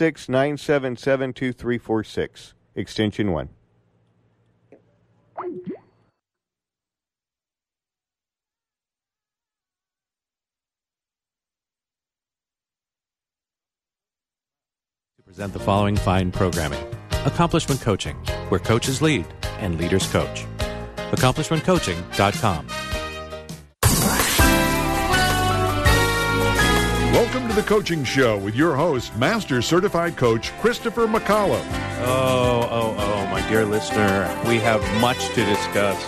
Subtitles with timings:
[0.00, 3.48] 866 977 2346, extension 1.
[15.16, 16.82] To present the following fine programming
[17.26, 18.16] Accomplishment Coaching,
[18.48, 19.26] where coaches lead
[19.58, 20.46] and leaders coach.
[21.10, 22.66] AccomplishmentCoaching.com.
[27.50, 31.66] to the Coaching Show with your host, Master Certified Coach Christopher McAuliffe.
[32.02, 36.00] Oh, oh, oh, my dear listener, we have much to discuss.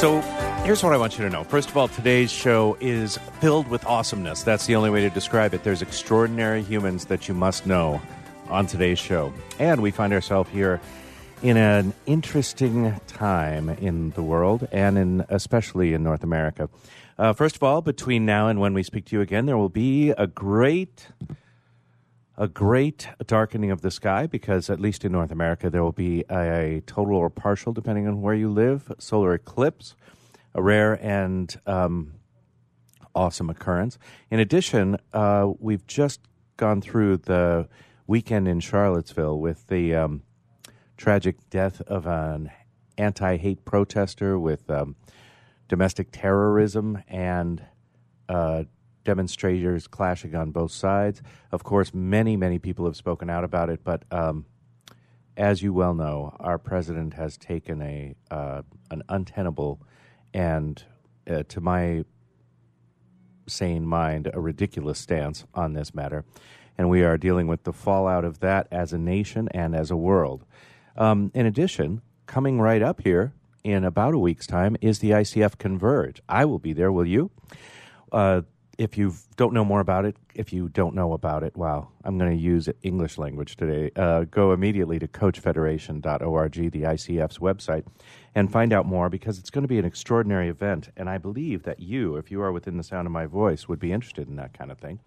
[0.00, 0.20] So,
[0.64, 1.44] here's what I want you to know.
[1.44, 4.42] First of all, today's show is filled with awesomeness.
[4.42, 5.62] That's the only way to describe it.
[5.62, 8.02] There's extraordinary humans that you must know
[8.48, 9.32] on today's show.
[9.60, 10.80] And we find ourselves here
[11.44, 16.68] in an interesting time in the world and in especially in North America.
[17.16, 19.68] Uh, first of all, between now and when we speak to you again, there will
[19.68, 21.08] be a great
[22.36, 26.24] a great darkening of the sky because at least in North America there will be
[26.28, 29.94] a, total or partial, depending on where you live, solar eclipse,
[30.52, 32.14] a rare and um,
[33.14, 34.00] awesome occurrence.
[34.32, 36.22] In addition, uh, we've just
[36.56, 37.68] gone through the
[38.08, 40.24] weekend in Charlottesville with the um,
[40.96, 42.50] tragic death of an
[42.98, 44.96] anti hate protester with um,
[45.68, 47.64] domestic terrorism and
[48.28, 48.64] uh,
[49.04, 51.22] demonstrators clashing on both sides.
[51.52, 54.46] Of course, many, many people have spoken out about it, but um,
[55.36, 59.80] as you well know, our president has taken a uh, an untenable
[60.32, 60.82] and,
[61.28, 62.04] uh, to my
[63.46, 66.24] sane mind, a ridiculous stance on this matter
[66.76, 69.96] and we are dealing with the fallout of that as a nation and as a
[69.96, 70.44] world.
[70.96, 73.32] Um, in addition, coming right up here
[73.64, 76.20] in about a week's time is the ICF Converge.
[76.28, 76.92] I will be there.
[76.92, 77.30] Will you?
[78.12, 78.42] Uh,
[78.76, 82.18] if you don't know more about it, if you don't know about it, wow, I'm
[82.18, 83.90] going to use English language today.
[83.96, 87.86] Uh, go immediately to coachfederation.org, the ICF's website,
[88.34, 90.90] and find out more because it's going to be an extraordinary event.
[90.96, 93.78] And I believe that you, if you are within the sound of my voice, would
[93.78, 95.00] be interested in that kind of thing.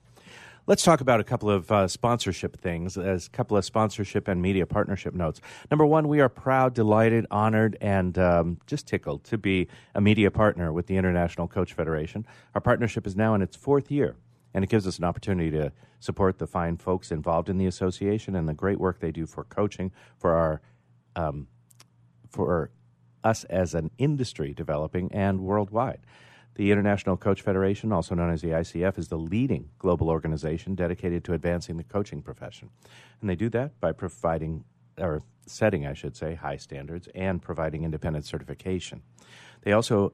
[0.70, 4.42] Let's talk about a couple of uh, sponsorship things, as a couple of sponsorship and
[4.42, 5.40] media partnership notes.
[5.72, 10.30] Number one, we are proud, delighted, honored, and um, just tickled to be a media
[10.30, 12.28] partner with the International Coach Federation.
[12.54, 14.18] Our partnership is now in its fourth year,
[14.54, 18.36] and it gives us an opportunity to support the fine folks involved in the association
[18.36, 20.62] and the great work they do for coaching for our
[21.16, 21.48] um,
[22.30, 22.72] for
[23.24, 26.02] us as an industry developing and worldwide.
[26.58, 31.24] The International Coach Federation, also known as the ICF, is the leading global organization dedicated
[31.26, 32.72] to advancing the coaching profession.
[33.22, 34.64] And they do that by providing,
[34.98, 39.04] or setting, I should say, high standards and providing independent certification.
[39.62, 40.14] They also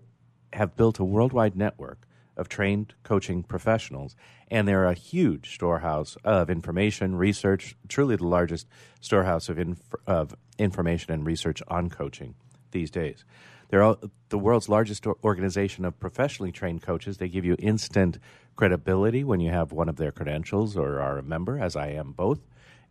[0.51, 2.05] have built a worldwide network
[2.35, 4.17] of trained coaching professionals,
[4.51, 8.67] and they're a huge storehouse of information, research, truly the largest
[8.99, 12.35] storehouse of, inf- of information and research on coaching
[12.71, 13.23] these days.
[13.69, 13.95] They're
[14.29, 17.17] the world's largest organization of professionally trained coaches.
[17.17, 18.19] They give you instant
[18.55, 22.11] credibility when you have one of their credentials or are a member, as I am
[22.11, 22.39] both.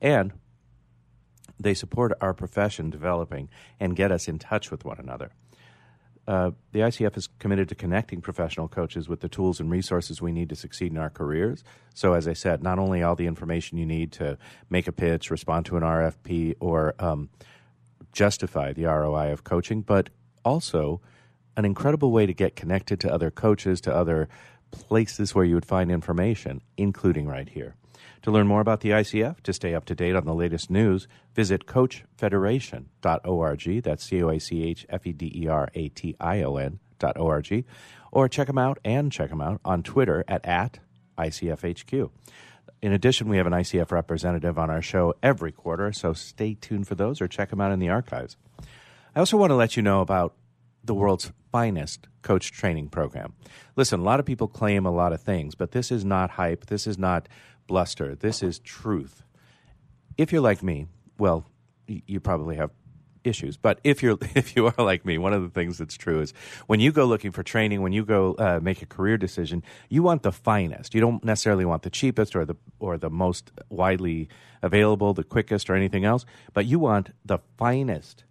[0.01, 0.33] And
[1.59, 5.31] they support our profession developing and get us in touch with one another.
[6.27, 10.31] Uh, the ICF is committed to connecting professional coaches with the tools and resources we
[10.31, 11.65] need to succeed in our careers.
[11.95, 14.39] So, as I said, not only all the information you need to
[14.71, 17.29] make a pitch, respond to an RFP, or um,
[18.13, 20.11] justify the ROI of coaching, but
[20.45, 21.01] also
[21.57, 24.29] an incredible way to get connected to other coaches, to other
[24.71, 27.75] places where you would find information, including right here.
[28.23, 31.09] To learn more about the ICF, to stay up to date on the latest news,
[31.35, 33.83] visit coachfederation.org.
[33.83, 36.57] That's C O A C H F E D E R A T I O
[36.57, 37.65] N.org.
[38.13, 40.79] Or check them out and check them out on Twitter at, at
[41.19, 42.11] ICFHQ.
[42.81, 46.87] In addition, we have an ICF representative on our show every quarter, so stay tuned
[46.87, 48.37] for those or check them out in the archives.
[49.15, 50.35] I also want to let you know about
[50.85, 53.35] the world's finest coach training program.
[53.77, 56.67] Listen, a lot of people claim a lot of things, but this is not hype.
[56.67, 57.29] This is not
[57.67, 58.15] bluster.
[58.15, 59.23] This is truth.
[60.17, 60.87] If you're like me,
[61.19, 61.47] well,
[61.87, 62.71] you probably have
[63.25, 63.57] issues.
[63.57, 66.33] But if you're if you are like me, one of the things that's true is
[66.67, 70.03] when you go looking for training, when you go uh, make a career decision, you
[70.03, 70.95] want the finest.
[70.95, 74.29] You don't necessarily want the cheapest or the or the most widely
[74.63, 76.25] available, the quickest, or anything else.
[76.53, 78.25] But you want the finest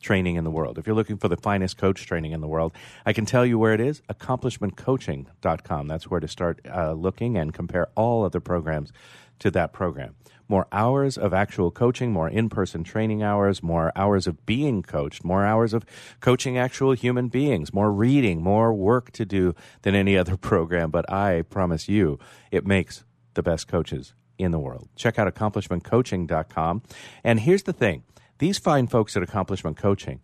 [0.00, 0.78] training in the world.
[0.78, 2.72] If you're looking for the finest coach training in the world,
[3.04, 5.88] I can tell you where it is accomplishmentcoaching.com.
[5.88, 8.92] That's where to start uh, looking and compare all other programs
[9.40, 10.14] to that program.
[10.48, 15.22] More hours of actual coaching, more in person training hours, more hours of being coached,
[15.22, 15.84] more hours of
[16.20, 20.90] coaching actual human beings, more reading, more work to do than any other program.
[20.90, 22.18] But I promise you,
[22.50, 23.04] it makes
[23.34, 24.88] the best coaches in the world.
[24.96, 26.82] Check out accomplishmentcoaching.com.
[27.22, 28.04] And here's the thing
[28.38, 30.20] these fine folks at Accomplishment Coaching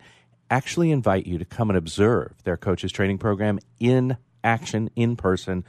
[0.50, 5.64] actually invite you to come and observe their coaches training program in action, in person,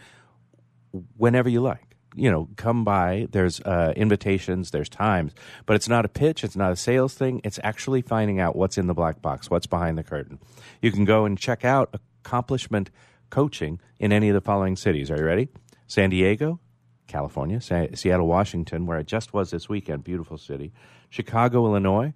[1.18, 3.28] whenever you like you know, come by.
[3.32, 5.34] There's uh, invitations, there's times,
[5.66, 6.44] but it's not a pitch.
[6.44, 7.42] It's not a sales thing.
[7.44, 10.40] It's actually finding out what's in the black box, what's behind the curtain.
[10.82, 11.94] You can go and check out
[12.24, 12.90] accomplishment
[13.30, 15.12] coaching in any of the following cities.
[15.12, 15.50] Are you ready?
[15.88, 16.60] San Diego,
[17.08, 20.72] California, Sa- Seattle, Washington, where I just was this weekend, beautiful city.
[21.10, 22.14] Chicago, Illinois,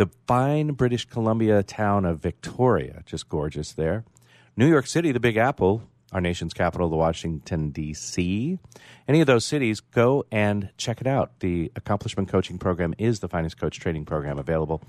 [0.00, 4.02] the fine British Columbia town of Victoria, just gorgeous there.
[4.56, 8.58] New York City, the Big Apple, our nation's capital, the Washington, D.C.
[9.06, 11.40] Any of those cities, go and check it out.
[11.40, 14.82] The Accomplishment Coaching Program is the finest coach training program available.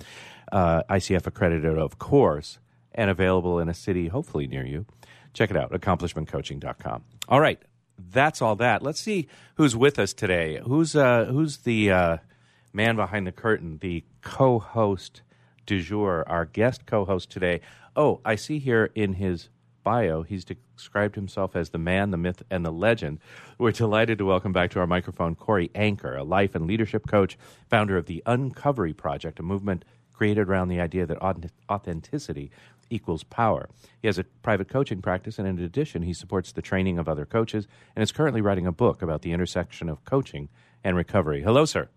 [0.49, 2.59] Uh, ICF accredited, of course,
[2.95, 4.85] and available in a city hopefully near you.
[5.33, 7.03] Check it out, accomplishmentcoaching.com.
[7.27, 7.61] All right,
[7.99, 8.81] that's all that.
[8.81, 10.61] Let's see who's with us today.
[10.63, 12.17] Who's, uh, who's the uh,
[12.73, 15.21] man behind the curtain, the co host
[15.65, 17.61] du jour, our guest co host today?
[17.95, 19.49] Oh, I see here in his
[19.83, 23.19] bio, he's described himself as the man, the myth, and the legend.
[23.57, 27.37] We're delighted to welcome back to our microphone Corey Anker, a life and leadership coach,
[27.69, 31.21] founder of the Uncovery Project, a movement created around the idea that
[31.69, 32.51] authenticity
[32.91, 33.69] equals power.
[34.01, 37.25] He has a private coaching practice, and in addition, he supports the training of other
[37.25, 40.49] coaches and is currently writing a book about the intersection of coaching
[40.83, 41.41] and recovery.
[41.41, 41.89] Hello, sir.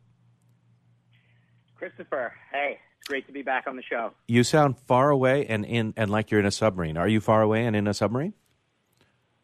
[1.76, 4.12] Christopher, hey, it's great to be back on the show.
[4.26, 6.97] You sound far away and in and like you're in a submarine.
[6.97, 8.35] Are you far away and in a submarine?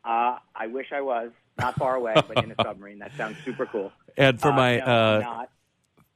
[0.05, 3.01] Uh, I wish I was not far away, but in a submarine.
[3.01, 3.93] That sounds super cool.
[4.17, 5.47] And for uh, my no, uh,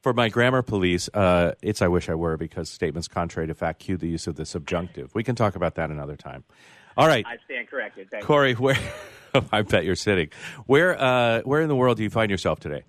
[0.03, 3.81] for my grammar police, uh, it's I wish I were because statements contrary to fact
[3.81, 5.15] cue the use of the subjunctive.
[5.15, 6.45] We can talk about that another time.
[6.97, 8.09] All right, I stand corrected.
[8.11, 8.57] Thank Corey, you.
[8.57, 8.79] where
[9.53, 10.31] I bet you're sitting.
[10.67, 12.85] Where uh, where in the world do you find yourself today?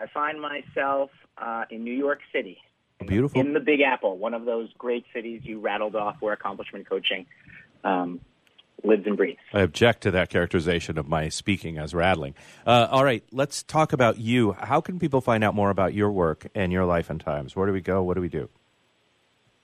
[0.00, 1.10] I find myself
[1.42, 2.58] uh, in New York City.
[3.06, 3.40] Beautiful.
[3.40, 7.26] In the Big Apple, one of those great cities you rattled off where accomplishment coaching
[7.82, 8.20] um,
[8.84, 9.40] lives and breathes.
[9.52, 12.34] I object to that characterization of my speaking as rattling.
[12.64, 14.52] Uh, all right, let's talk about you.
[14.52, 17.56] How can people find out more about your work and your life and times?
[17.56, 18.04] Where do we go?
[18.04, 18.48] What do we do?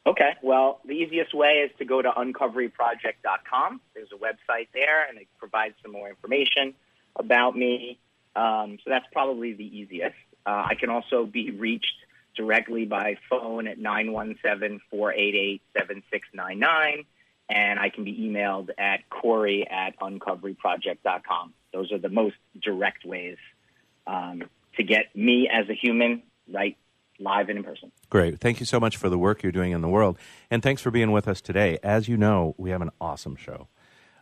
[0.06, 3.80] Okay, well, the easiest way is to go to uncoveryproject.com.
[3.94, 6.74] There's a website there, and it provides some more information
[7.14, 7.98] about me.
[8.34, 10.16] Um, so that's probably the easiest.
[10.48, 11.92] Uh, I can also be reached
[12.34, 17.04] directly by phone at 917 488 7699,
[17.50, 21.52] and I can be emailed at corey at uncoveryproject.com.
[21.74, 23.36] Those are the most direct ways
[24.06, 24.44] um,
[24.76, 26.78] to get me as a human right
[27.20, 27.92] live and in person.
[28.08, 28.40] Great.
[28.40, 30.18] Thank you so much for the work you're doing in the world.
[30.50, 31.78] And thanks for being with us today.
[31.82, 33.68] As you know, we have an awesome show.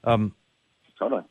[0.03, 0.35] Um,
[0.99, 1.23] totally.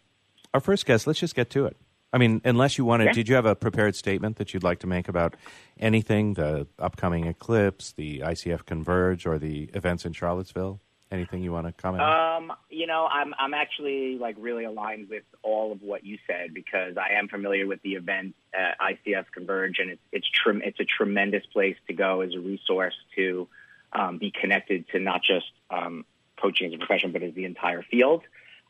[0.54, 1.76] Our first guest, let's just get to it.
[2.16, 3.12] I mean, unless you wanted, yeah.
[3.12, 5.36] did you have a prepared statement that you'd like to make about
[5.78, 10.80] anything, the upcoming eclipse, the ICF Converge, or the events in Charlottesville?
[11.12, 12.02] Anything you want to comment?
[12.02, 12.44] On?
[12.52, 16.54] Um, you know, I'm I'm actually like really aligned with all of what you said
[16.54, 20.80] because I am familiar with the event at ICF Converge, and it's it's tre- it's
[20.80, 23.50] a tremendous place to go as a resource to
[23.92, 26.06] um, be connected to not just um,
[26.42, 28.22] coaching as a profession, but as the entire field.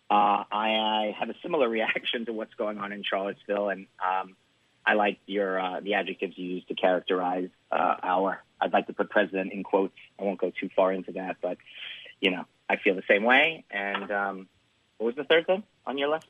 [0.10, 4.36] Uh, I, I have a similar reaction to what's going on in Charlottesville, and um,
[4.86, 8.44] I like your uh, the adjectives you use to characterize uh, our.
[8.62, 9.98] I'd like to put president in quotes.
[10.20, 11.58] I won't go too far into that, but
[12.22, 13.66] you know, I feel the same way.
[13.70, 14.48] And um,
[14.98, 16.28] what was the third thing on your list?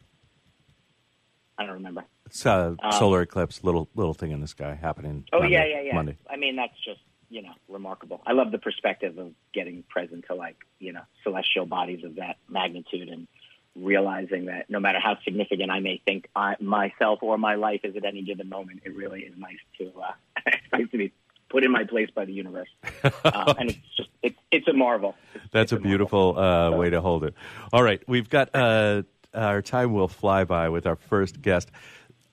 [1.58, 2.06] I don't remember.
[2.26, 5.26] It's a um, solar eclipse, little little thing in the sky happening.
[5.32, 5.96] Oh Monday, yeah, yeah, yeah.
[5.96, 6.18] Monday.
[6.30, 8.22] I mean, that's just you know remarkable.
[8.26, 12.38] I love the perspective of getting present to like you know celestial bodies of that
[12.50, 13.28] magnitude and
[13.76, 17.96] realizing that no matter how significant I may think I, myself or my life is
[17.96, 21.12] at any given moment, it really is nice to uh, nice to be
[21.50, 22.70] put in my place by the universe,
[23.04, 25.16] uh, and it's just it's it's a marvel.
[25.34, 26.78] It's, That's it's a, beautiful uh, so.
[26.78, 27.34] way to hold it.
[27.74, 29.04] All right, we've got uh,
[29.34, 31.70] our time will fly by with our first guest,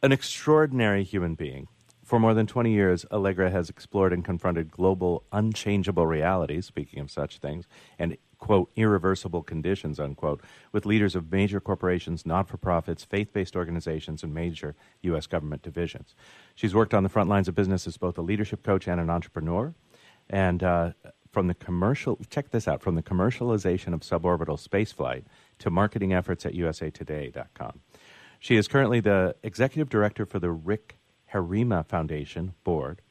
[0.03, 1.69] an extraordinary human being.
[2.05, 7.11] For more than 20 years, Allegra has explored and confronted global unchangeable realities, speaking of
[7.11, 7.67] such things,
[7.99, 13.55] and quote, irreversible conditions, unquote, with leaders of major corporations, not for profits, faith based
[13.55, 15.29] organizations, and major U.S.
[15.29, 16.17] government divisions.
[16.57, 19.11] She's worked on the front lines of business as both a leadership coach and an
[19.11, 19.73] entrepreneur.
[20.29, 20.91] And uh,
[21.31, 25.23] from the commercial, check this out, from the commercialization of suborbital spaceflight
[25.61, 27.79] to marketing efforts at usatoday.com.
[28.41, 30.99] She is currently the executive director for the Rick
[31.33, 33.03] Herrema Foundation board.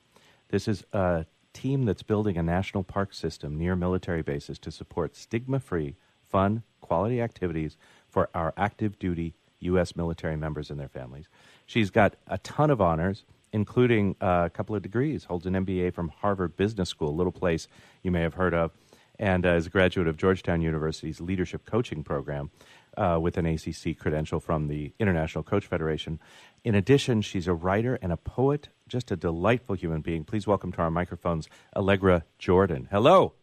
[0.50, 5.15] This is a team that's building a national park system near military bases to support
[5.15, 7.77] stigma free, fun, quality activities
[8.10, 9.96] for our active duty U.S.
[9.96, 11.27] military members and their families.
[11.65, 15.25] She's got a ton of honors, including uh, a couple of degrees.
[15.25, 17.67] Holds an MBA from Harvard Business School, a little place
[18.03, 18.72] you may have heard of,
[19.20, 22.50] and uh, is a graduate of Georgetown University's Leadership Coaching Program
[22.98, 26.20] uh, with an ACC credential from the International Coach Federation.
[26.64, 30.24] In addition, she's a writer and a poet, just a delightful human being.
[30.24, 32.88] Please welcome to our microphones Allegra Jordan.
[32.92, 33.34] Hello.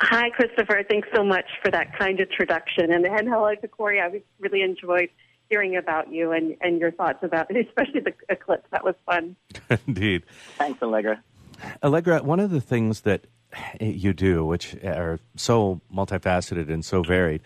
[0.00, 0.82] Hi, Christopher.
[0.88, 2.92] Thanks so much for that kind introduction.
[2.92, 4.00] And, and hello to Corey.
[4.00, 5.08] I really enjoyed
[5.48, 8.66] hearing about you and, and your thoughts about it, especially the eclipse.
[8.70, 9.36] That was fun.
[9.86, 10.24] Indeed.
[10.58, 11.22] Thanks, Allegra.
[11.82, 13.26] Allegra, one of the things that
[13.80, 17.42] you do, which are so multifaceted and so varied,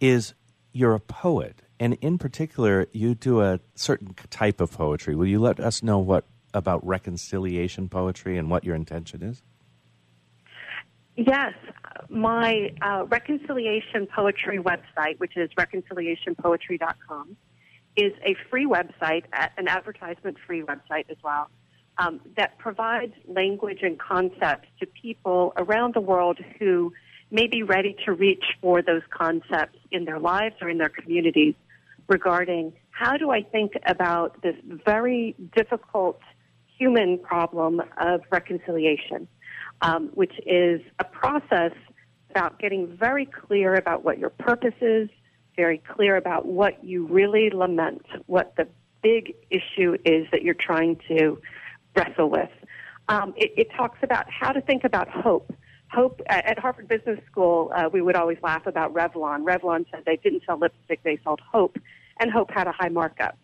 [0.00, 0.34] is
[0.72, 1.62] you're a poet.
[1.78, 5.14] And in particular, you do a certain type of poetry.
[5.14, 9.42] Will you let us know what about reconciliation poetry and what your intention is?
[11.16, 11.54] Yes,
[12.08, 17.36] my uh, reconciliation poetry website, which is reconciliationpoetry.com,
[17.96, 19.24] is a free website,
[19.56, 21.50] an advertisement free website as well,
[21.98, 26.92] um, that provides language and concepts to people around the world who
[27.30, 31.54] may be ready to reach for those concepts in their lives or in their communities
[32.08, 36.20] regarding how do I think about this very difficult
[36.76, 39.28] human problem of reconciliation
[39.82, 41.72] um, which is a process
[42.30, 45.08] about getting very clear about what your purpose is,
[45.56, 48.68] very clear about what you really lament, what the
[49.02, 51.40] big issue is that you're trying to
[51.96, 52.50] wrestle with.
[53.08, 55.52] Um, it, it, talks about how to think about hope.
[55.92, 59.44] Hope at Harvard Business School, uh, we would always laugh about Revlon.
[59.44, 61.78] Revlon said they didn't sell lipstick; they sold hope,
[62.20, 63.36] and hope had a high markup.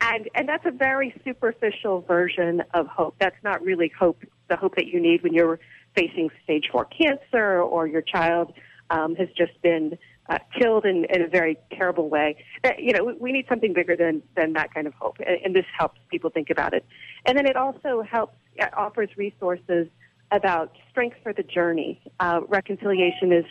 [0.00, 3.14] And and that's a very superficial version of hope.
[3.20, 5.60] That's not really hope, the hope that you need when you're
[5.94, 8.52] facing stage four cancer or your child
[8.90, 9.96] um, has just been
[10.28, 12.36] uh, killed in, in a very terrible way.
[12.64, 15.54] Uh, you know, we need something bigger than, than that kind of hope, and, and
[15.54, 16.84] this helps people think about it.
[17.26, 19.86] And then it also helps, uh, offers resources
[20.30, 22.00] about strength for the journey.
[22.20, 23.44] Uh, reconciliation is,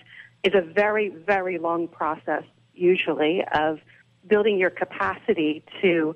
[0.44, 3.80] is a very, very long process, usually, of
[4.28, 6.16] building your capacity to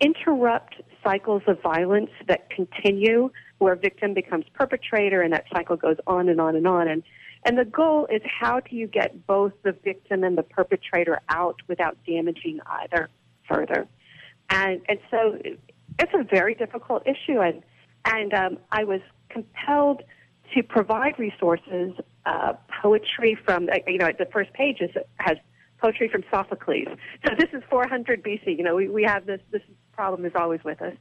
[0.00, 6.28] interrupt cycles of violence that continue where victim becomes perpetrator and that cycle goes on
[6.28, 6.88] and on and on.
[6.88, 7.02] And,
[7.44, 11.56] and the goal is how do you get both the victim and the perpetrator out
[11.68, 13.08] without damaging either
[13.48, 13.86] further?
[14.50, 15.38] And, and so
[15.98, 17.40] it's a very difficult issue.
[17.40, 17.62] And,
[18.04, 19.00] and um, I was
[19.36, 20.02] compelled
[20.54, 21.92] to provide resources,
[22.24, 25.36] uh, poetry from, uh, you know, the first page is, has
[25.78, 26.88] poetry from Sophocles.
[27.26, 28.56] So this is 400 BC.
[28.56, 29.62] You know, we, we have this, this
[29.92, 30.94] problem is always with us.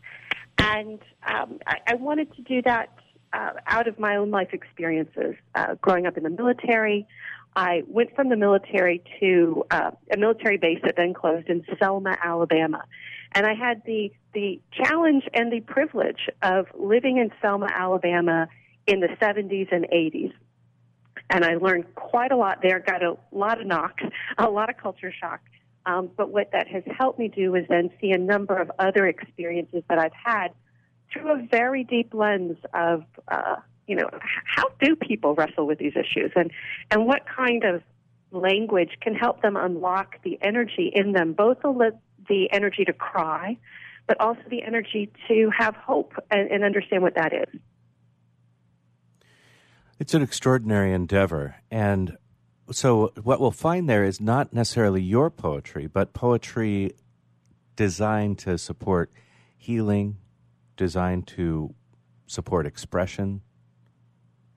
[0.58, 2.90] And um, I, I wanted to do that
[3.32, 5.36] uh, out of my own life experiences.
[5.54, 7.08] Uh, growing up in the military,
[7.56, 12.18] I went from the military to uh, a military base that then closed in Selma,
[12.22, 12.84] Alabama.
[13.36, 18.48] And I had the, the challenge and the privilege of living in Selma, Alabama
[18.88, 20.32] in the 70s and 80s.
[21.30, 24.04] And I learned quite a lot there, got a lot of knocks,
[24.38, 25.42] a lot of culture shock.
[25.86, 29.06] Um, but what that has helped me do is then see a number of other
[29.06, 30.48] experiences that I've had
[31.12, 34.10] through a very deep lens of, uh, you know,
[34.46, 36.52] how do people wrestle with these issues and,
[36.90, 37.84] and what kind of
[38.36, 41.92] language can help them unlock the energy in them, both the,
[42.28, 43.58] the energy to cry,
[44.08, 47.60] but also the energy to have hope and, and understand what that is.
[49.98, 51.56] It's an extraordinary endeavor.
[51.72, 52.18] And
[52.72, 56.92] so what we'll find there is not necessarily your poetry, but poetry
[57.76, 59.12] designed to support
[59.58, 60.18] healing,
[60.76, 61.74] designed to
[62.28, 63.42] support expression,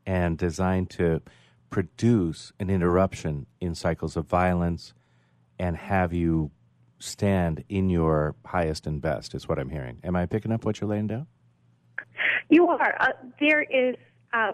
[0.06, 1.22] and designed to
[1.70, 4.94] produce an interruption in cycles of violence
[5.58, 6.50] and have you
[6.98, 9.98] stand in your highest and best, is what I'm hearing.
[10.02, 11.26] Am I picking up what you're laying down?
[12.48, 12.96] You are.
[13.00, 13.96] Uh, there is.
[14.32, 14.52] Uh,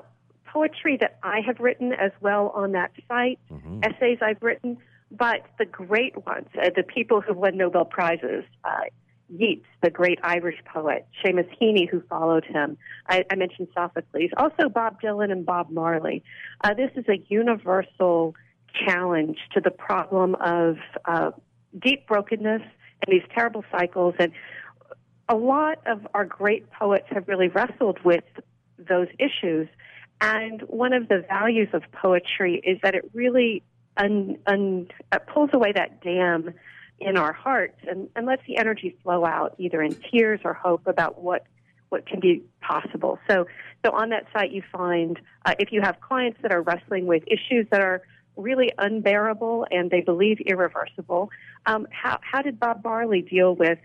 [0.54, 3.80] poetry that I have written as well on that site, mm-hmm.
[3.82, 4.78] essays I've written,
[5.10, 8.84] but the great ones, uh, the people who won Nobel Prizes, uh,
[9.28, 12.76] Yeats, the great Irish poet, Seamus Heaney, who followed him.
[13.08, 14.30] I, I mentioned Sophocles.
[14.36, 16.22] Also, Bob Dylan and Bob Marley.
[16.62, 18.34] Uh, this is a universal
[18.86, 21.30] challenge to the problem of uh,
[21.78, 24.14] deep brokenness and these terrible cycles.
[24.18, 24.32] And
[25.28, 28.24] a lot of our great poets have really wrestled with
[28.78, 29.68] those issues.
[30.20, 33.62] And one of the values of poetry is that it really
[33.96, 36.54] un, un, uh, pulls away that dam
[37.00, 40.86] in our hearts and, and lets the energy flow out either in tears or hope
[40.86, 41.44] about what
[41.90, 43.20] what can be possible.
[43.30, 43.46] So,
[43.84, 47.22] so on that site, you find uh, if you have clients that are wrestling with
[47.28, 48.02] issues that are
[48.36, 51.30] really unbearable and they believe irreversible,
[51.66, 53.78] um, how, how did Bob Marley deal with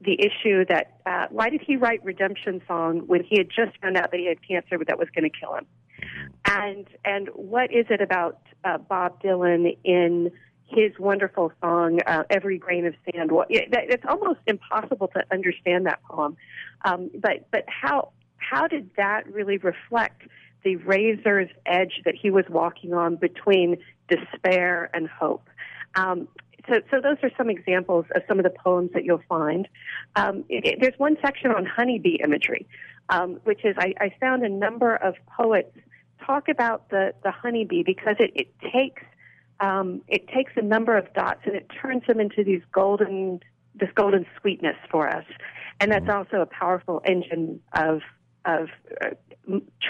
[0.00, 3.96] the issue that uh, why did he write Redemption Song when he had just found
[3.96, 5.66] out that he had cancer that was going to kill him?
[6.44, 10.30] And and what is it about uh, Bob Dylan in
[10.68, 13.30] his wonderful song uh, "Every Grain of Sand"?
[13.50, 16.36] It's almost impossible to understand that poem,
[16.84, 20.22] um, but but how how did that really reflect
[20.64, 25.48] the razor's edge that he was walking on between despair and hope?
[25.94, 26.28] Um,
[26.68, 29.68] so, so those are some examples of some of the poems that you'll find.
[30.16, 32.66] Um, it, there's one section on honeybee imagery,
[33.08, 35.74] um, which is I, I, found a number of poets
[36.24, 39.02] talk about the, the honeybee because it, it takes
[39.60, 43.40] um, it takes a number of dots and it turns them into these golden
[43.74, 45.24] this golden sweetness for us,
[45.80, 48.00] and that's also a powerful engine of
[48.44, 48.68] of
[49.00, 49.10] uh,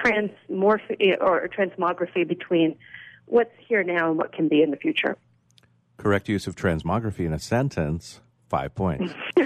[0.04, 0.80] transmorph
[1.20, 2.76] or transmography between
[3.26, 5.16] what's here now and what can be in the future.
[5.96, 9.12] Correct use of transmography in a sentence, five points.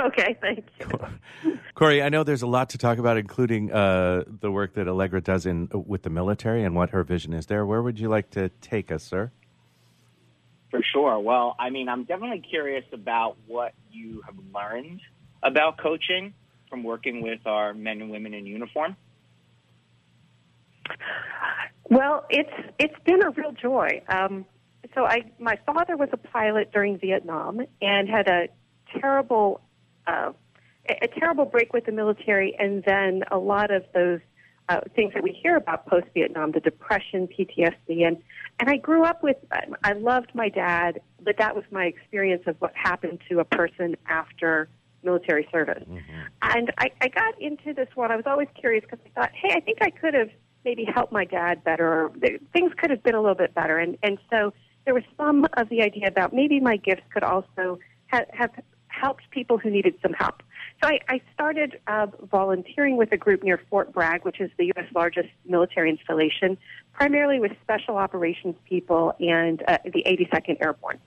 [0.00, 1.56] okay, thank you.
[1.74, 5.20] Corey, I know there's a lot to talk about, including uh, the work that Allegra
[5.20, 7.66] does in with the military and what her vision is there.
[7.66, 9.32] Where would you like to take us, sir?
[10.72, 11.20] For sure.
[11.20, 15.02] Well, I mean, I'm definitely curious about what you have learned
[15.42, 16.32] about coaching
[16.70, 18.96] from working with our men and women in uniform.
[21.90, 24.02] Well, it's it's been a real joy.
[24.08, 24.46] Um,
[24.94, 28.48] so I, my father was a pilot during Vietnam and had a
[28.98, 29.60] terrible,
[30.06, 30.32] uh,
[30.88, 34.20] a terrible break with the military, and then a lot of those
[34.68, 38.16] uh, things that we hear about post Vietnam, the depression, PTSD, and
[38.60, 39.36] and I grew up with.
[39.82, 43.96] I loved my dad, but that was my experience of what happened to a person
[44.06, 44.68] after
[45.02, 45.82] military service.
[45.88, 46.20] Mm-hmm.
[46.42, 48.12] And I, I got into this one.
[48.12, 50.30] I was always curious because I thought, hey, I think I could have
[50.64, 51.86] maybe helped my dad better.
[51.86, 52.12] Or
[52.52, 54.52] things could have been a little bit better, and and so
[54.84, 58.50] there was some of the idea about maybe my gifts could also have, have
[58.88, 60.42] helped people who needed some help.
[60.82, 64.66] So I, I started uh, volunteering with a group near Fort Bragg, which is the
[64.66, 64.86] U.S.
[64.94, 66.58] largest military installation,
[66.92, 70.98] primarily with special operations people and uh, the 82nd Airborne.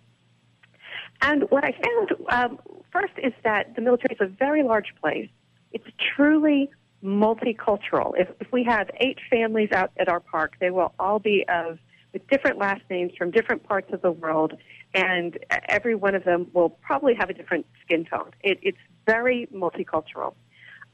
[1.22, 2.60] And what I found um,
[2.92, 5.30] first is that the military is a very large place.
[5.74, 6.70] It's truly
[7.04, 8.14] multicultural.
[8.18, 11.80] If, if we have eight families out at our park, they will all be of
[12.14, 14.54] with different last names from different parts of the world,
[14.94, 18.32] and every one of them will probably have a different skin tone.
[18.42, 20.34] It, it's very multicultural.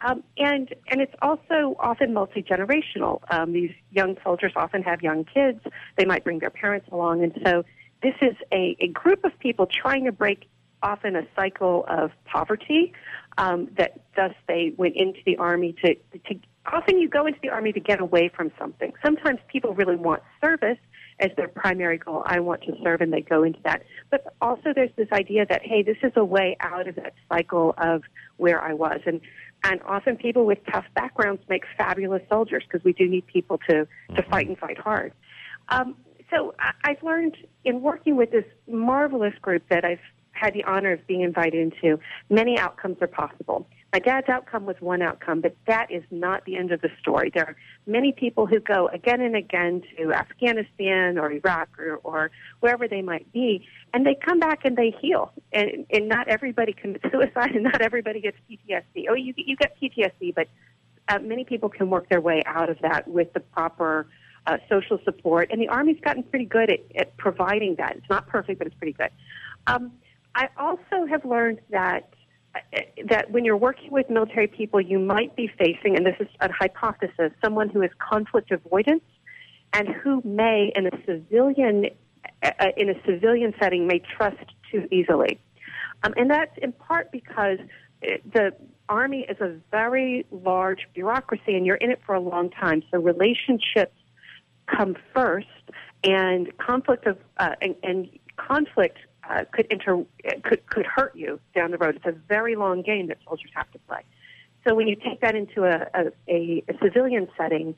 [0.04, 3.21] Um, and and it's also often multi generational.
[3.30, 5.60] Um, these young soldiers often have young kids.
[5.97, 7.63] They might bring their parents along, and so
[8.02, 10.50] this is a, a group of people trying to break
[10.82, 12.93] often a cycle of poverty.
[13.38, 16.39] Um, that thus they went into the army to, to.
[16.65, 18.91] Often you go into the army to get away from something.
[19.04, 20.78] Sometimes people really want service,
[21.21, 22.23] as their primary goal.
[22.25, 23.84] I want to serve, and they go into that.
[24.10, 27.73] But also, there's this idea that hey, this is a way out of that cycle
[27.77, 28.03] of
[28.38, 29.21] where I was, and
[29.63, 33.88] and often people with tough backgrounds make fabulous soldiers because we do need people to
[34.15, 35.13] to fight and fight hard.
[35.69, 35.95] Um,
[36.31, 39.99] so I, I've learned in working with this marvelous group that I've
[40.31, 41.99] had the honor of being invited into.
[42.29, 43.67] Many outcomes are possible.
[43.93, 47.30] My dad's outcome was one outcome, but that is not the end of the story.
[47.34, 52.32] There are many people who go again and again to Afghanistan or Iraq or, or
[52.62, 55.34] wherever they might be, and they come back and they heal.
[55.51, 59.08] And, and not everybody commits suicide, and not everybody gets PTSD.
[59.10, 60.47] Oh, you you get PTSD, but
[61.10, 64.08] uh, many people can work their way out of that with the proper
[64.47, 65.49] uh, social support.
[65.51, 67.97] And the Army's gotten pretty good at, at providing that.
[67.97, 69.10] It's not perfect, but it's pretty good.
[69.67, 69.91] Um,
[70.34, 72.13] I also have learned that
[73.10, 76.52] that when you're working with military people, you might be facing, and this is a
[76.52, 79.04] hypothesis, someone who is conflict avoidance
[79.74, 81.86] and who may, in a civilian
[82.44, 85.40] uh, in a civilian setting, may trust too easily.
[86.04, 87.60] Um, and that's in part because
[88.02, 88.54] the
[88.90, 92.84] Army is a very large bureaucracy, and you're in it for a long time.
[92.92, 93.96] So relationships
[94.68, 95.48] come first,
[96.04, 98.98] and conflict of uh, and, and conflict
[99.29, 100.03] uh, could inter
[100.43, 101.95] could could hurt you down the road.
[101.95, 104.01] It's a very long game that soldiers have to play.
[104.67, 105.88] So when you take that into a,
[106.27, 107.75] a, a civilian setting,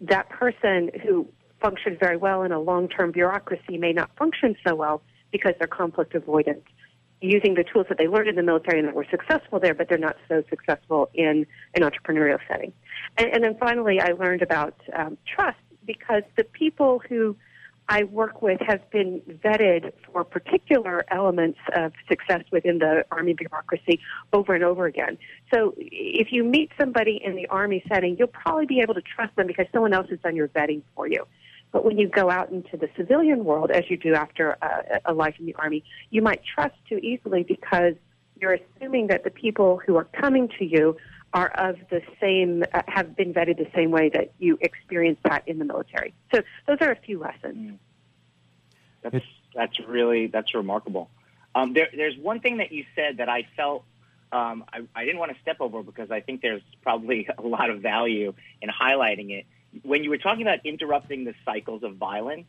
[0.00, 1.26] that person who
[1.60, 6.12] functioned very well in a long-term bureaucracy may not function so well because they're conflict
[6.12, 6.62] avoidant,
[7.20, 9.88] using the tools that they learned in the military and that were successful there, but
[9.88, 12.72] they're not so successful in an entrepreneurial setting.
[13.16, 17.36] And, and then finally, I learned about um, trust because the people who
[17.88, 24.00] I work with have been vetted for particular elements of success within the Army bureaucracy
[24.32, 25.18] over and over again.
[25.54, 29.36] So if you meet somebody in the Army setting, you'll probably be able to trust
[29.36, 31.26] them because someone else has done your vetting for you.
[31.70, 35.14] But when you go out into the civilian world, as you do after a, a
[35.14, 37.94] life in the Army, you might trust too easily because
[38.40, 40.96] you're assuming that the people who are coming to you
[41.32, 45.46] are of the same, uh, have been vetted the same way that you experienced that
[45.46, 46.14] in the military.
[46.34, 47.78] So those are a few lessons.
[49.02, 51.10] That's that's really that's remarkable.
[51.54, 53.84] Um, there, there's one thing that you said that I felt
[54.32, 57.70] um, I, I didn't want to step over because I think there's probably a lot
[57.70, 59.46] of value in highlighting it.
[59.82, 62.46] When you were talking about interrupting the cycles of violence,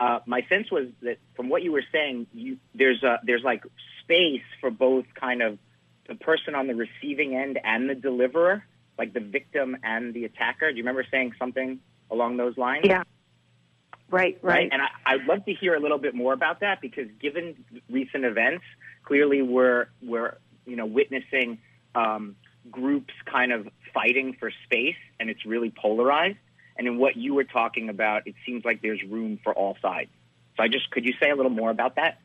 [0.00, 3.64] uh, my sense was that from what you were saying, you, there's a, there's like
[4.02, 5.58] space for both kind of
[6.08, 8.64] the person on the receiving end and the deliverer,
[8.98, 10.70] like the victim and the attacker.
[10.70, 12.84] Do you remember saying something along those lines?
[12.84, 13.02] Yeah.
[14.10, 14.68] Right, right.
[14.70, 18.24] And I, I'd love to hear a little bit more about that because given recent
[18.24, 18.64] events,
[19.02, 20.36] clearly we're we're
[20.66, 21.58] you know witnessing
[21.94, 22.36] um,
[22.70, 26.38] groups kind of fighting for space, and it's really polarized.
[26.76, 30.10] And in what you were talking about, it seems like there's room for all sides.
[30.56, 32.18] So I just could you say a little more about that?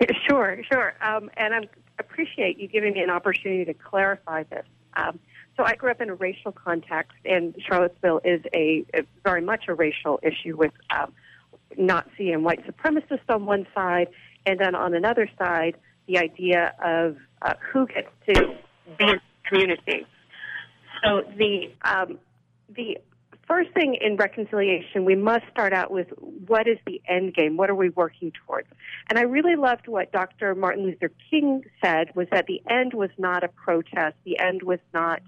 [0.28, 0.94] Sure, sure.
[1.00, 4.66] Um, and I appreciate you giving me an opportunity to clarify this.
[4.96, 5.18] Um,
[5.56, 9.64] so I grew up in a racial context, and Charlottesville is a, a very much
[9.68, 11.12] a racial issue with um,
[11.76, 14.08] Nazi and white supremacists on one side,
[14.46, 18.54] and then on another side, the idea of uh, who gets to
[18.98, 20.06] be in the community.
[21.02, 22.18] So the um,
[22.74, 22.98] the
[23.48, 26.08] first thing in reconciliation, we must start out with
[26.46, 27.56] what is the end game?
[27.56, 28.68] What are we working towards?
[29.08, 30.54] And I really loved what Dr.
[30.54, 34.16] Martin Luther King said was that the end was not a protest.
[34.24, 35.22] The end was not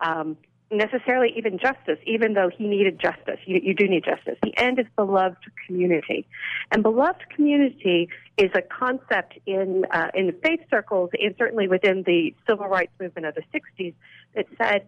[0.00, 0.36] um,
[0.70, 3.38] necessarily even justice, even though he needed justice.
[3.46, 4.36] You, you do need justice.
[4.42, 6.26] The end is beloved community.
[6.70, 12.34] And beloved community is a concept in, uh, in faith circles and certainly within the
[12.48, 13.94] civil rights movement of the 60s
[14.34, 14.86] that said,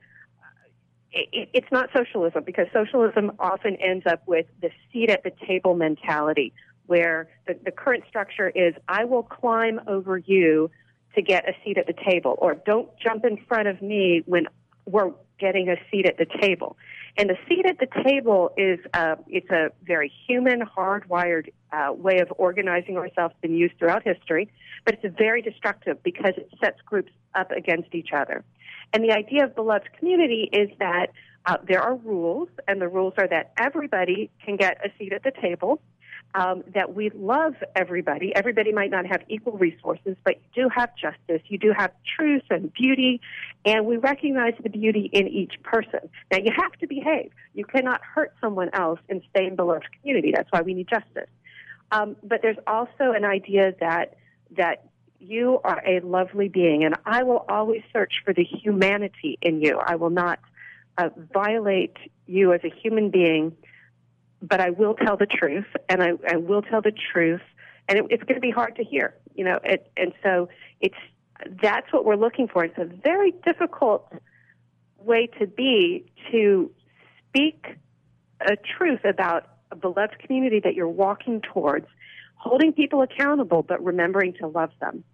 [1.32, 6.52] it's not socialism because socialism often ends up with the seat at the table mentality
[6.86, 10.70] where the, the current structure is I will climb over you
[11.14, 14.46] to get a seat at the table or don't jump in front of me when
[14.84, 16.76] we're getting a seat at the table.
[17.18, 22.18] And the seat at the table is uh, it's a very human, hardwired uh, way
[22.18, 24.50] of organizing ourselves, been used throughout history,
[24.84, 28.44] but it's very destructive because it sets groups up against each other.
[28.92, 31.06] And the idea of beloved community is that
[31.46, 35.22] uh, there are rules, and the rules are that everybody can get a seat at
[35.22, 35.80] the table
[36.34, 38.34] um, that we love everybody.
[38.34, 41.42] Everybody might not have equal resources, but you do have justice.
[41.46, 43.20] You do have truth and beauty,
[43.64, 46.08] and we recognize the beauty in each person.
[46.30, 47.30] Now, you have to behave.
[47.54, 50.32] You cannot hurt someone else and stay in beloved community.
[50.34, 51.30] That's why we need justice.
[51.90, 54.16] Um, but there's also an idea that
[54.56, 54.84] that
[55.18, 59.78] you are a lovely being, and I will always search for the humanity in you.
[59.78, 60.38] I will not
[60.98, 63.56] uh, violate you as a human being
[64.42, 67.40] but I will tell the truth, and I, I will tell the truth,
[67.88, 69.58] and it, it's going to be hard to hear, you know.
[69.64, 70.48] It, and so
[70.80, 70.96] it's
[71.62, 72.64] that's what we're looking for.
[72.64, 74.12] It's a very difficult
[74.98, 76.70] way to be to
[77.28, 77.66] speak
[78.40, 81.86] a truth about a beloved community that you're walking towards,
[82.34, 85.04] holding people accountable, but remembering to love them.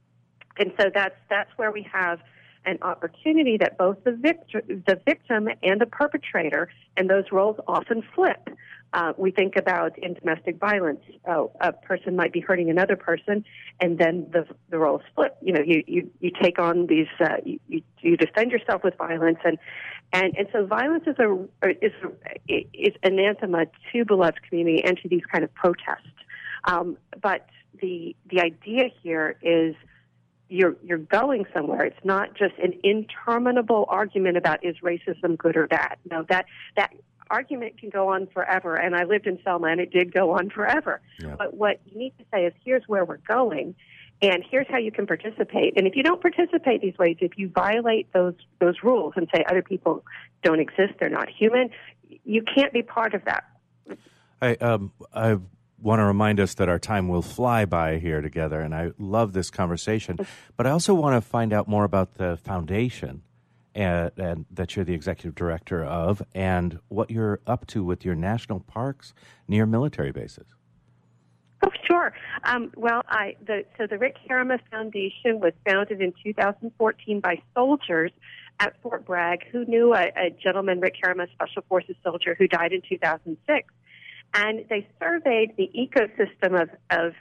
[0.59, 2.21] And so that's that's where we have
[2.65, 8.03] an opportunity that both the victor, the victim and the perpetrator, and those roles often
[8.15, 8.49] flip.
[8.95, 13.45] Uh, we think about in domestic violence, uh, a person might be hurting another person,
[13.81, 15.37] and then the the roles flip.
[15.41, 19.39] You know, you you, you take on these, uh, you, you defend yourself with violence,
[19.45, 19.59] and
[20.13, 21.49] and and so violence is a
[21.81, 21.93] is
[22.49, 26.07] is anathema to beloved community and to these kind of protests.
[26.65, 27.47] Um, but
[27.81, 29.75] the the idea here is
[30.53, 31.85] you're you're going somewhere.
[31.85, 35.97] It's not just an interminable argument about is racism good or bad.
[36.11, 36.45] No, that
[36.77, 36.93] that
[37.31, 38.75] argument can go on forever.
[38.77, 41.01] And I lived in Selma, and it did go on forever.
[41.19, 41.37] Yeah.
[41.39, 43.75] But what you need to say is, here's where we're going,
[44.21, 45.73] and here's how you can participate.
[45.77, 49.45] And if you don't participate these ways, if you violate those those rules and say
[49.49, 50.05] other people
[50.43, 51.71] don't exist, they're not human,
[52.25, 53.45] you can't be part of that.
[54.43, 55.39] I um I
[55.83, 59.33] want to remind us that our time will fly by here together, and I love
[59.33, 60.19] this conversation.
[60.57, 63.23] But I also want to find out more about the foundation
[63.75, 68.15] and, and, that you're the executive director of, and what you're up to with your
[68.15, 69.15] national parks
[69.49, 70.47] near military bases.
[71.65, 72.13] Oh, sure.
[72.45, 78.11] Um, well, I, the, so the Rick Herrema Foundation was founded in 2014 by soldiers
[78.61, 82.73] at Fort Bragg who knew a, a gentleman, Rick Herrema, Special Forces soldier, who died
[82.73, 83.73] in 2006.
[84.35, 87.13] And they surveyed the ecosystem of, of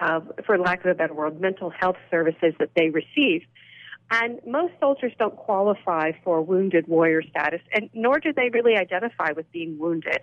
[0.00, 3.46] uh, for lack of a better word, mental health services that they received.
[4.10, 9.32] And most soldiers don't qualify for wounded warrior status, and nor do they really identify
[9.34, 10.18] with being wounded.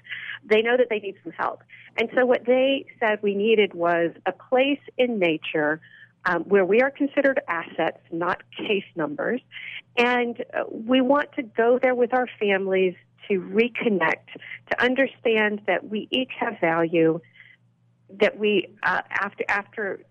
[0.46, 1.63] They know that they need some help.
[1.98, 5.82] And so what they said we needed was a place in nature
[6.26, 9.42] um, where we are considered assets, not case numbers.
[9.98, 12.96] And uh, we want to go there with our families
[13.28, 14.28] to reconnect,
[14.72, 17.20] to understand that we each have value,
[18.20, 20.02] that we, uh, after, after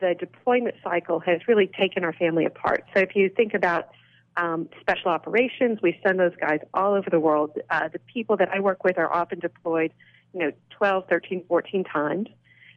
[0.00, 2.84] the deployment cycle has really taken our family apart.
[2.94, 3.88] So if you think about
[4.36, 7.52] um, special operations, we send those guys all over the world.
[7.70, 9.92] Uh, the people that I work with are often deployed,
[10.32, 12.28] you know, 12, 13, 14 times.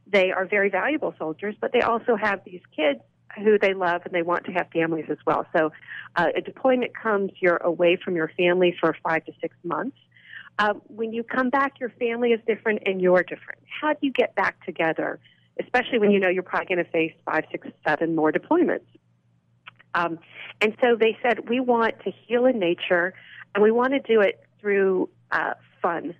[0.07, 3.01] They are very valuable soldiers, but they also have these kids
[3.43, 5.45] who they love and they want to have families as well.
[5.55, 5.71] So
[6.15, 9.97] uh, a deployment comes, you're away from your family for five to six months.
[10.57, 13.59] Uh, when you come back, your family is different and you're different.
[13.81, 15.19] How do you get back together,
[15.59, 18.85] especially when you know you're probably going to face five, six, seven more deployments?
[19.95, 20.19] Um,
[20.61, 23.13] and so they said, we want to heal in nature
[23.53, 26.15] and we want to do it through uh, fun.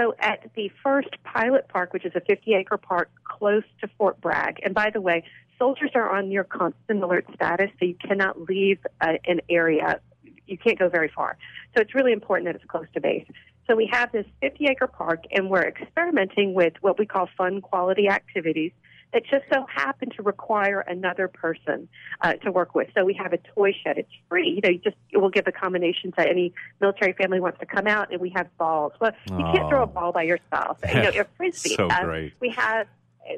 [0.00, 4.18] So at the first pilot park, which is a 50 acre park close to Fort
[4.20, 5.24] Bragg, and by the way,
[5.58, 10.00] soldiers are on your constant alert status, so you cannot leave uh, an area.
[10.46, 11.36] You can't go very far.
[11.76, 13.26] So it's really important that it's close to base.
[13.68, 17.60] So we have this 50 acre park, and we're experimenting with what we call fun
[17.60, 18.72] quality activities
[19.12, 21.88] that just so happened to require another person
[22.20, 22.88] uh, to work with.
[22.94, 23.98] So we have a toy shed.
[23.98, 24.48] It's free.
[24.50, 27.66] You know, you just it will give a combination to any military family wants to
[27.66, 28.92] come out, and we have balls.
[29.00, 30.78] Well, you can't throw a ball by yourself.
[30.88, 31.74] You know, a frisbee.
[31.74, 32.34] so uh, great.
[32.40, 32.86] We have.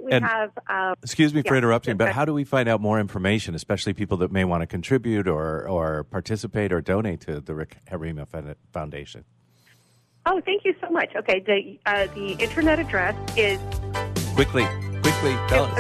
[0.05, 0.51] We And- have.
[0.71, 1.59] Um, Excuse me for Yeah.
[1.59, 4.67] interrupting, but how do we find out more information, especially people that may want to
[4.67, 8.27] contribute or, or participate or donate to the Rick Herrema
[8.73, 9.25] Foundation?
[10.25, 11.11] oh, thank you so much.
[11.17, 13.59] Okay, the uh, the internet address is
[14.35, 14.63] Quickly,
[15.03, 15.75] quickly, tell us.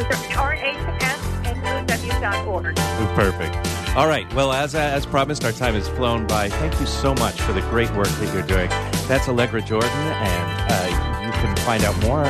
[3.15, 3.55] Perfect.
[3.97, 4.33] All right.
[4.35, 6.49] Well, as as promised, our time has flown by.
[6.49, 8.69] Thank you so much for the great work that you're doing.
[9.07, 12.25] That's Allegra Jordan, and uh, you can find out more.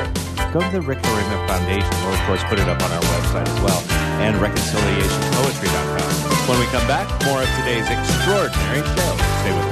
[0.53, 1.89] Go to the Rick Herrema Foundation.
[2.03, 3.81] We'll, of course, put it up on our website as well,
[4.21, 6.49] and reconciliationpoetry.com.
[6.49, 9.17] When we come back, more of today's extraordinary show.
[9.41, 9.72] Stay with us.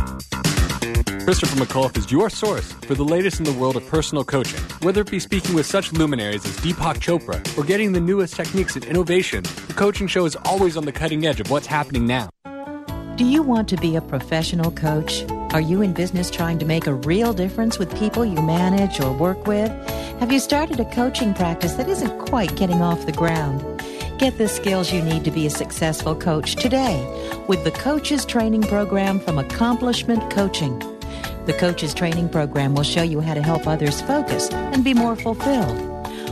[1.31, 4.59] Christopher McAuliffe is your source for the latest in the world of personal coaching.
[4.81, 8.75] Whether it be speaking with such luminaries as Deepak Chopra or getting the newest techniques
[8.75, 12.29] and innovation, the coaching show is always on the cutting edge of what's happening now.
[13.15, 15.23] Do you want to be a professional coach?
[15.53, 19.13] Are you in business trying to make a real difference with people you manage or
[19.13, 19.71] work with?
[20.19, 23.61] Have you started a coaching practice that isn't quite getting off the ground?
[24.19, 26.99] Get the skills you need to be a successful coach today
[27.47, 30.90] with the Coaches Training Program from Accomplishment Coaching.
[31.45, 35.15] The Coaches Training Program will show you how to help others focus and be more
[35.15, 35.91] fulfilled.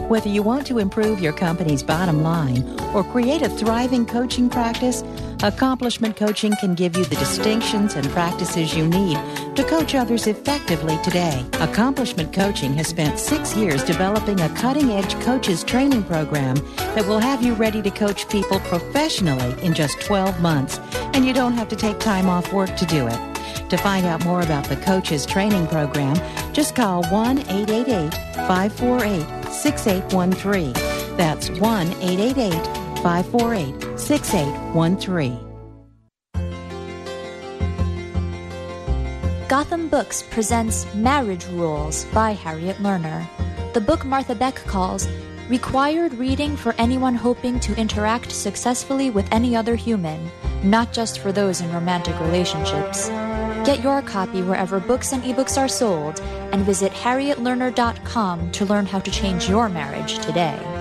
[0.09, 2.63] Whether you want to improve your company's bottom line
[2.95, 5.03] or create a thriving coaching practice,
[5.43, 9.17] Accomplishment Coaching can give you the distinctions and practices you need
[9.55, 11.45] to coach others effectively today.
[11.59, 16.55] Accomplishment Coaching has spent six years developing a cutting edge coaches training program
[16.95, 20.79] that will have you ready to coach people professionally in just 12 months,
[21.13, 23.28] and you don't have to take time off work to do it.
[23.69, 26.15] To find out more about the coach's training program,
[26.53, 28.13] just call 1 888
[28.47, 30.73] 548 6813.
[31.15, 32.51] That's 1 888
[33.03, 35.49] 548 6813.
[39.47, 43.27] Gotham Books presents Marriage Rules by Harriet Lerner.
[43.73, 45.07] The book Martha Beck calls
[45.47, 50.31] required reading for anyone hoping to interact successfully with any other human,
[50.63, 53.09] not just for those in romantic relationships.
[53.69, 58.97] Get your copy wherever books and ebooks are sold and visit harrietlerner.com to learn how
[58.97, 60.78] to change your marriage today.